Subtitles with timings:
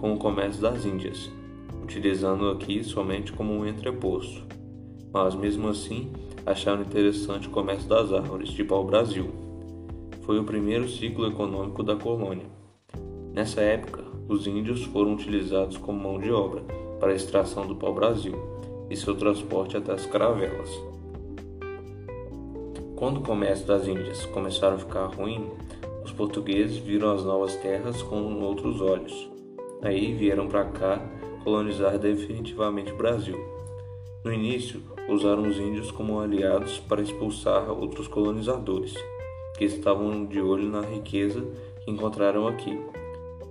[0.00, 1.30] com o comércio das Índias,
[1.82, 4.46] utilizando aqui somente como um entreposto.
[5.12, 6.10] Mas mesmo assim,
[6.46, 9.30] acharam interessante o comércio das árvores de pau-brasil.
[10.22, 12.46] Foi o primeiro ciclo econômico da colônia.
[13.34, 16.62] Nessa época, os índios foram utilizados como mão de obra
[16.98, 18.34] para a extração do pau-brasil
[18.88, 20.70] e seu transporte até as caravelas.
[22.96, 25.50] Quando o comércio das Índias começaram a ficar ruim,
[26.04, 29.39] os portugueses viram as novas terras com outros olhos.
[29.82, 31.00] Aí vieram para cá
[31.42, 33.38] colonizar definitivamente o Brasil.
[34.22, 38.94] No início, usaram os índios como aliados para expulsar outros colonizadores,
[39.56, 41.42] que estavam de olho na riqueza
[41.82, 42.78] que encontraram aqui.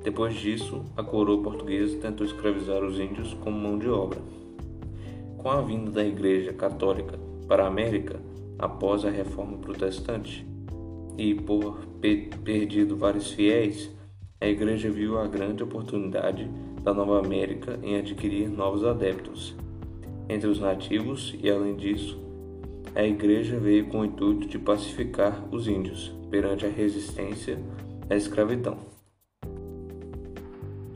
[0.03, 4.19] Depois disso, a coroa portuguesa tentou escravizar os índios como mão de obra.
[5.37, 8.19] Com a vinda da Igreja Católica para a América
[8.59, 10.45] após a Reforma Protestante
[11.17, 11.79] e por
[12.43, 13.89] perdido vários fiéis,
[14.41, 16.49] a Igreja viu a grande oportunidade
[16.81, 19.53] da Nova América em adquirir novos adeptos
[20.29, 22.17] entre os nativos e, além disso,
[22.95, 27.59] a Igreja veio com o intuito de pacificar os índios perante a resistência
[28.09, 28.77] à escravidão.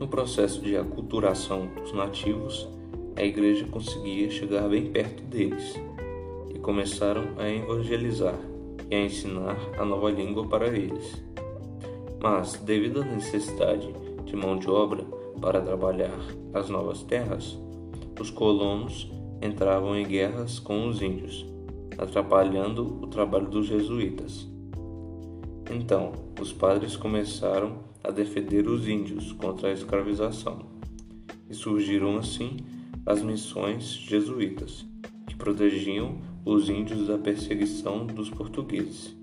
[0.00, 2.66] No processo de aculturação dos nativos,
[3.16, 5.74] a Igreja conseguia chegar bem perto deles
[6.54, 8.38] e começaram a evangelizar
[8.90, 11.22] e a ensinar a nova língua para eles.
[12.24, 13.86] Mas, devido à necessidade
[14.24, 15.04] de mão de obra
[15.42, 16.18] para trabalhar
[16.54, 17.58] as novas terras,
[18.18, 21.44] os colonos entravam em guerras com os índios,
[21.98, 24.48] atrapalhando o trabalho dos jesuítas.
[25.70, 30.60] Então, os padres começaram a defender os índios contra a escravização,
[31.50, 32.56] e surgiram assim
[33.04, 34.86] as missões jesuítas,
[35.26, 39.14] que protegiam os índios da perseguição dos portugueses,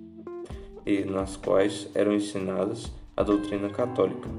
[0.86, 4.30] e nas quais eram ensinadas a doutrina católica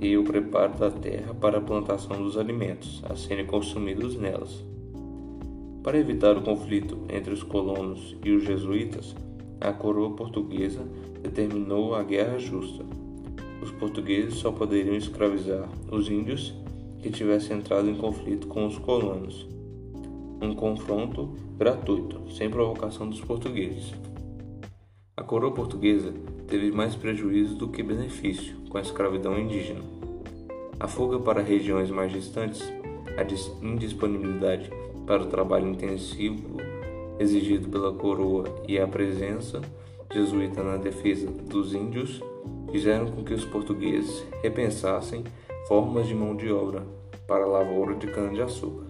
[0.00, 4.64] e o preparo da terra para a plantação dos alimentos a serem consumidos nelas.
[5.82, 9.14] Para evitar o conflito entre os colonos e os jesuítas,
[9.60, 10.86] a coroa portuguesa
[11.22, 12.84] determinou a guerra justa.
[13.60, 16.54] Os portugueses só poderiam escravizar os índios
[17.02, 19.48] que tivessem entrado em conflito com os colonos.
[20.40, 23.92] Um confronto gratuito, sem provocação dos portugueses.
[25.18, 26.14] A coroa portuguesa
[26.46, 29.80] teve mais prejuízo do que benefício com a escravidão indígena.
[30.78, 32.62] A fuga para regiões mais distantes,
[33.16, 34.70] a indisponibilidade
[35.04, 36.58] para o trabalho intensivo
[37.18, 39.60] exigido pela coroa e a presença
[40.14, 42.22] jesuíta na defesa dos índios
[42.70, 45.24] fizeram com que os portugueses repensassem
[45.66, 46.86] formas de mão de obra
[47.26, 48.86] para a lavoura de cana-de-açúcar.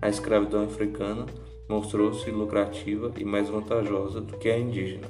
[0.00, 1.26] A escravidão africana
[1.68, 5.08] mostrou-se lucrativa e mais vantajosa do que a indígena.